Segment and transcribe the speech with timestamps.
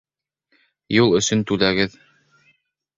[0.97, 2.03] Юл өсөн түләгеҙ